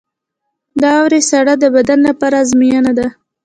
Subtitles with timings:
[0.81, 3.07] •د واورې ساړه د بدن لپاره ازموینه ده.